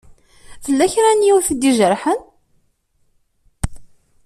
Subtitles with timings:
[0.63, 2.19] Tella kra n yiwet i d-ijerḥen?